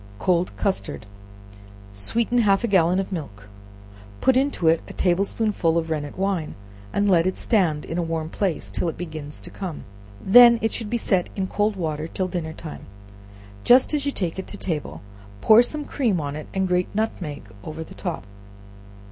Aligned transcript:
Cold 0.17 0.51
Custard. 0.57 1.05
Sweeten 1.93 2.39
half 2.39 2.63
a 2.63 2.67
gallon 2.67 2.97
of 2.99 3.11
milk, 3.11 3.49
put 4.19 4.35
into 4.35 4.67
it 4.67 4.81
a 4.87 4.93
table 4.93 5.25
spoonful 5.25 5.77
of 5.77 5.91
rennet 5.91 6.17
wine, 6.17 6.55
and 6.91 7.07
let 7.07 7.27
it 7.27 7.37
stand 7.37 7.85
in 7.85 7.99
a 7.99 8.01
warm 8.01 8.27
place 8.27 8.71
till 8.71 8.89
it 8.89 8.97
begins 8.97 9.39
to 9.41 9.51
come, 9.51 9.83
when 10.25 10.57
it 10.63 10.73
should 10.73 10.89
be 10.89 10.97
set 10.97 11.29
in 11.35 11.45
cold 11.45 11.75
water 11.75 12.07
till 12.07 12.27
dinner 12.27 12.51
time; 12.53 12.87
just 13.63 13.93
as 13.93 14.03
you 14.03 14.11
take 14.11 14.39
it 14.39 14.47
to 14.47 14.57
table, 14.57 15.01
pour 15.39 15.61
some 15.61 15.85
cream 15.85 16.19
on 16.19 16.35
it, 16.35 16.47
and 16.51 16.67
grate 16.67 16.89
nutmeg 16.95 17.43
over 17.63 17.83
the 17.83 17.93
top. 17.93 18.25